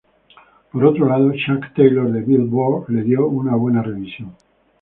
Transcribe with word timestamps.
Por 0.71 0.83
otro 0.83 1.05
lado, 1.07 1.31
Chuck 1.33 1.75
Taylor 1.75 2.11
de 2.11 2.21
"Billboard" 2.23 2.89
le 2.89 3.03
dio 3.03 3.27
una 3.27 3.55
buena 3.55 3.83
revisión. 3.83 4.35